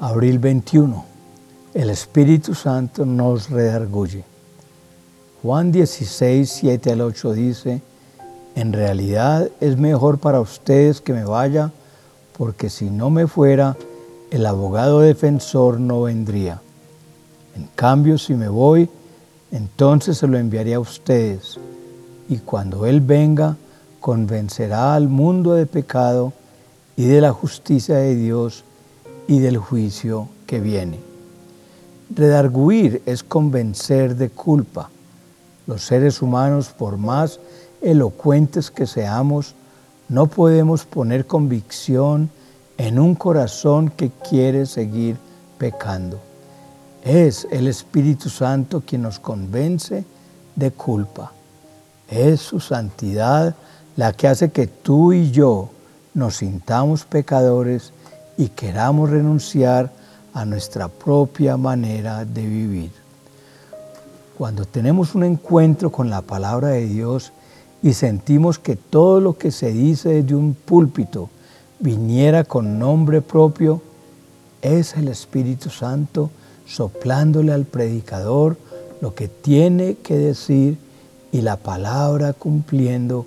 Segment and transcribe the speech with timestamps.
[0.00, 1.04] Abril 21.
[1.74, 4.22] El Espíritu Santo nos redarguye.
[5.42, 7.82] Juan 16, 7 al 8 dice,
[8.54, 11.72] en realidad es mejor para ustedes que me vaya,
[12.36, 13.76] porque si no me fuera,
[14.30, 16.60] el abogado defensor no vendría.
[17.56, 18.88] En cambio, si me voy,
[19.50, 21.58] entonces se lo enviaré a ustedes,
[22.28, 23.56] y cuando Él venga,
[23.98, 26.32] convencerá al mundo de pecado
[26.96, 28.62] y de la justicia de Dios
[29.28, 30.98] y del juicio que viene.
[32.10, 34.90] Redarguir es convencer de culpa.
[35.66, 37.38] Los seres humanos, por más
[37.82, 39.54] elocuentes que seamos,
[40.08, 42.30] no podemos poner convicción
[42.78, 45.18] en un corazón que quiere seguir
[45.58, 46.18] pecando.
[47.04, 50.04] Es el Espíritu Santo quien nos convence
[50.56, 51.32] de culpa.
[52.08, 53.54] Es su santidad
[53.96, 55.68] la que hace que tú y yo
[56.14, 57.92] nos sintamos pecadores
[58.38, 59.92] y queramos renunciar
[60.32, 62.92] a nuestra propia manera de vivir.
[64.38, 67.32] Cuando tenemos un encuentro con la palabra de Dios
[67.82, 71.28] y sentimos que todo lo que se dice desde un púlpito
[71.80, 73.82] viniera con nombre propio,
[74.62, 76.30] es el Espíritu Santo
[76.64, 78.56] soplándole al predicador
[79.00, 80.78] lo que tiene que decir
[81.32, 83.26] y la palabra cumpliendo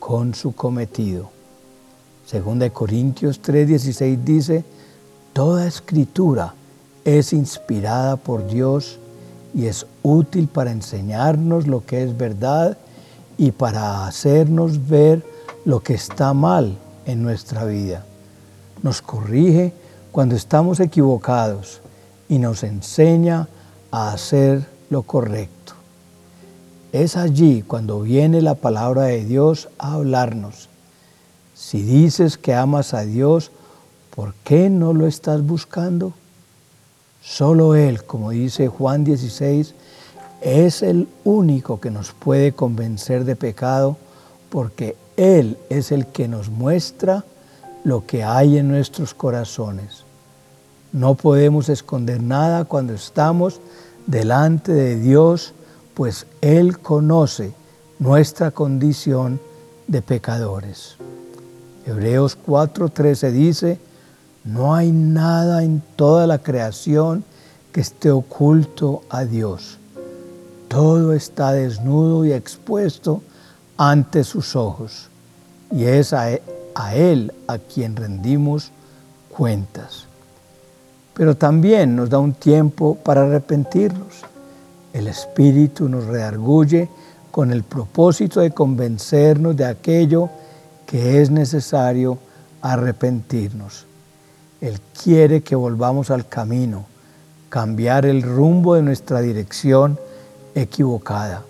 [0.00, 1.37] con su cometido.
[2.28, 4.62] Segunda de Corintios 3:16 dice,
[5.32, 6.52] toda escritura
[7.06, 8.98] es inspirada por Dios
[9.54, 12.76] y es útil para enseñarnos lo que es verdad
[13.38, 15.24] y para hacernos ver
[15.64, 18.04] lo que está mal en nuestra vida.
[18.82, 19.72] Nos corrige
[20.12, 21.80] cuando estamos equivocados
[22.28, 23.48] y nos enseña
[23.90, 25.72] a hacer lo correcto.
[26.92, 30.68] Es allí cuando viene la palabra de Dios a hablarnos.
[31.58, 33.50] Si dices que amas a Dios,
[34.14, 36.12] ¿por qué no lo estás buscando?
[37.20, 39.74] Solo Él, como dice Juan 16,
[40.40, 43.96] es el único que nos puede convencer de pecado
[44.50, 47.24] porque Él es el que nos muestra
[47.82, 50.04] lo que hay en nuestros corazones.
[50.92, 53.60] No podemos esconder nada cuando estamos
[54.06, 55.54] delante de Dios,
[55.94, 57.52] pues Él conoce
[57.98, 59.40] nuestra condición
[59.88, 60.96] de pecadores.
[61.88, 63.80] Hebreos 4:13 dice,
[64.44, 67.24] no hay nada en toda la creación
[67.72, 69.78] que esté oculto a Dios.
[70.68, 73.22] Todo está desnudo y expuesto
[73.78, 75.08] ante sus ojos,
[75.70, 76.30] y es a
[76.92, 78.70] Él a quien rendimos
[79.30, 80.04] cuentas.
[81.14, 84.24] Pero también nos da un tiempo para arrepentirnos.
[84.92, 86.90] El Espíritu nos redarguye
[87.30, 90.47] con el propósito de convencernos de aquello que
[90.96, 92.18] es necesario
[92.62, 93.86] arrepentirnos.
[94.60, 96.86] Él quiere que volvamos al camino,
[97.48, 99.98] cambiar el rumbo de nuestra dirección
[100.54, 101.42] equivocada.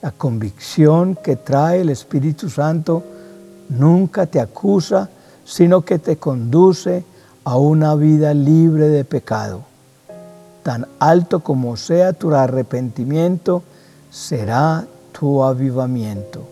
[0.00, 3.04] La convicción que trae el Espíritu Santo
[3.68, 5.10] nunca te acusa,
[5.44, 7.04] sino que te conduce
[7.44, 9.62] a una vida libre de pecado.
[10.62, 13.62] Tan alto como sea tu arrepentimiento,
[14.10, 16.42] será tu avivamiento.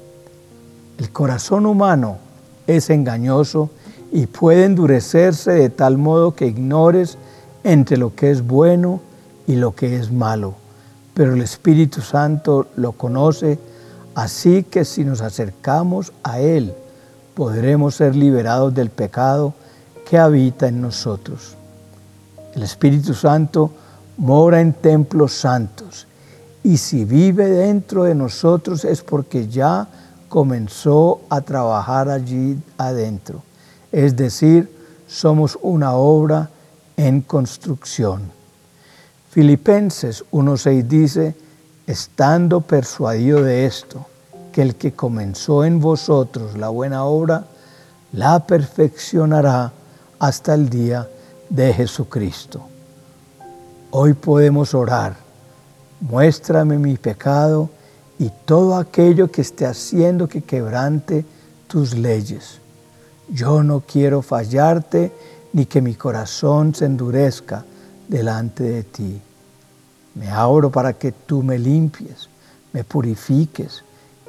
[0.98, 2.25] El corazón humano
[2.66, 3.70] es engañoso
[4.12, 7.18] y puede endurecerse de tal modo que ignores
[7.64, 9.00] entre lo que es bueno
[9.46, 10.54] y lo que es malo.
[11.14, 13.58] Pero el Espíritu Santo lo conoce,
[14.14, 16.74] así que si nos acercamos a Él,
[17.34, 19.54] podremos ser liberados del pecado
[20.08, 21.56] que habita en nosotros.
[22.54, 23.70] El Espíritu Santo
[24.16, 26.06] mora en templos santos
[26.62, 29.86] y si vive dentro de nosotros es porque ya
[30.28, 33.42] comenzó a trabajar allí adentro
[33.96, 34.70] es decir,
[35.08, 36.50] somos una obra
[36.98, 38.30] en construcción.
[39.30, 41.34] Filipenses 1.6 dice,
[41.86, 44.04] estando persuadido de esto,
[44.52, 47.46] que el que comenzó en vosotros la buena obra,
[48.12, 49.72] la perfeccionará
[50.18, 51.08] hasta el día
[51.48, 52.60] de Jesucristo.
[53.90, 55.16] Hoy podemos orar,
[56.00, 57.70] muéstrame mi pecado
[58.18, 61.24] y todo aquello que esté haciendo que quebrante
[61.68, 62.60] tus leyes
[63.28, 65.12] yo no quiero fallarte
[65.52, 67.64] ni que mi corazón se endurezca
[68.08, 69.20] delante de ti.
[70.14, 72.28] Me abro para que tú me limpies,
[72.72, 73.82] me purifiques.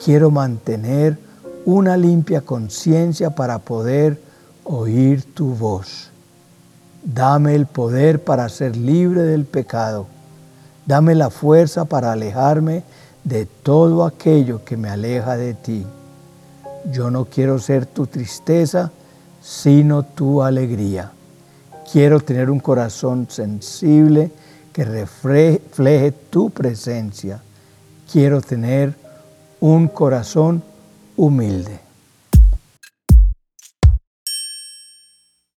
[0.04, 1.18] Quiero mantener
[1.66, 4.20] una limpia conciencia para poder
[4.64, 6.10] oír tu voz.
[7.04, 10.08] Dame el poder para ser libre del pecado.
[10.86, 12.84] Dame la fuerza para alejarme
[13.28, 15.86] de todo aquello que me aleja de ti.
[16.94, 18.92] Yo no quiero ser tu tristeza,
[19.42, 21.12] sino tu alegría.
[21.92, 24.32] Quiero tener un corazón sensible
[24.72, 27.42] que refleje tu presencia.
[28.10, 28.96] Quiero tener
[29.60, 30.64] un corazón
[31.18, 31.87] humilde.